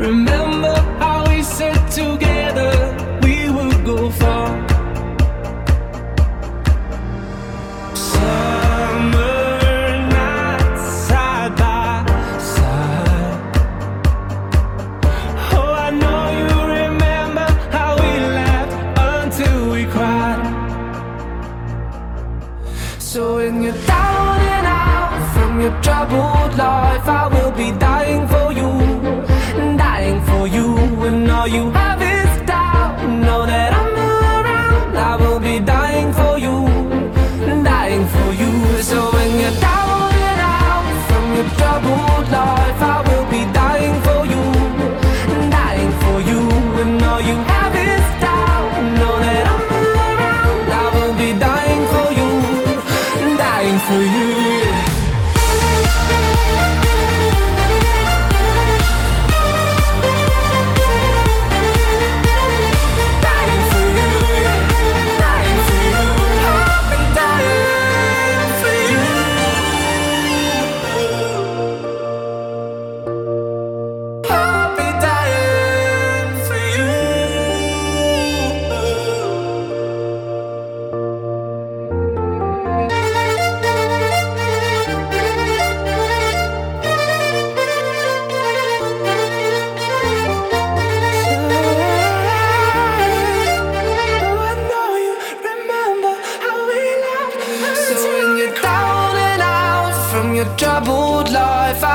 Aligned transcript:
Remember 0.00 0.74
how 0.98 1.28
we 1.28 1.42
sat 1.42 1.92
together 1.92 2.72
we 3.22 3.50
would 3.50 3.84
go 3.84 4.08
far. 4.10 4.48
Summer 7.94 9.28
nights 10.08 10.84
side 11.06 11.54
by 11.54 12.06
side. 12.38 13.56
Oh, 15.52 15.72
I 15.86 15.90
know 15.90 16.22
you 16.40 16.50
remember 16.80 17.46
how 17.70 17.90
we 18.02 18.10
laughed 18.38 18.76
until 19.12 19.70
we 19.70 19.84
cried. 19.84 20.42
So 22.98 23.36
when 23.36 23.62
you're 23.62 23.74
down 23.86 24.40
and 24.56 24.66
out 24.66 25.34
from 25.34 25.60
your 25.60 25.78
troubled 25.82 26.56
life, 26.56 27.06
I 27.06 27.28
will. 27.28 27.39
you. 31.50 31.89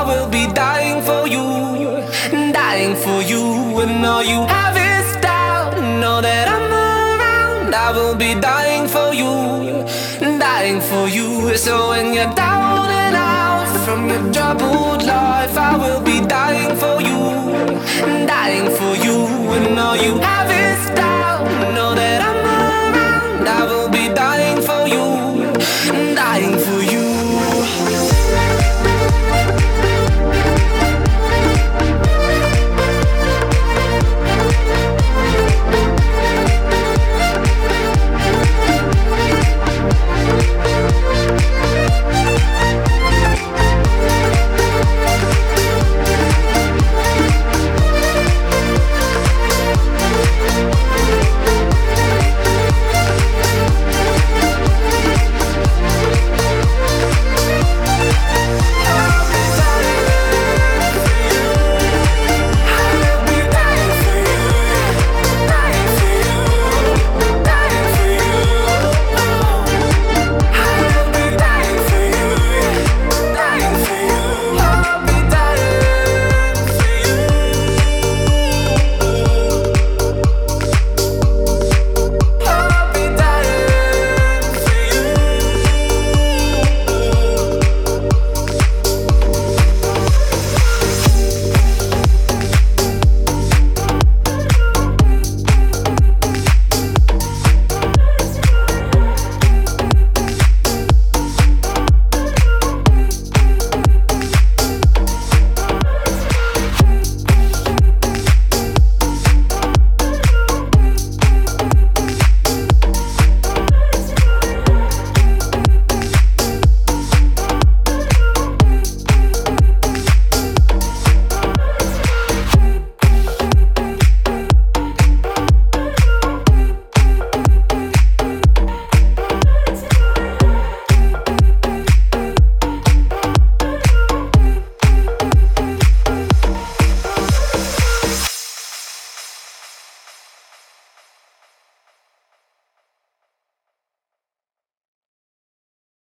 I 0.00 0.02
will 0.02 0.30
be 0.30 0.46
dying 0.54 1.02
for 1.02 1.28
you, 1.28 1.44
dying 2.54 2.96
for 2.96 3.20
you. 3.20 3.80
And 3.80 4.02
all 4.02 4.24
you 4.24 4.40
have 4.46 4.74
is 4.74 5.06
doubt. 5.20 5.76
Know 6.00 6.22
that 6.22 6.48
I'm 6.48 6.72
around. 6.72 7.74
I 7.74 7.92
will 7.92 8.16
be 8.16 8.32
dying 8.40 8.88
for 8.88 9.12
you, 9.12 9.84
dying 10.38 10.80
for 10.80 11.06
you. 11.06 11.54
So 11.54 11.90
when 11.90 12.14
you're 12.14 12.32
down 12.32 12.88
and 12.88 13.14
out 13.14 13.68
from 13.84 14.08
your 14.08 14.32
troubled 14.32 15.02
life, 15.02 15.58
I 15.58 15.76
will 15.76 16.00
be 16.00 16.26
dying 16.26 16.74
for 16.78 16.96
you, 17.02 17.20
dying 18.26 18.70
for 18.78 18.96
you. 19.04 19.18
And 19.52 19.78
all 19.78 19.96
you 19.96 20.16
have 20.16 20.50
is 20.50 20.88
doubt. 20.96 20.99